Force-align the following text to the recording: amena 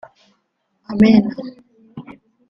amena 0.91 1.35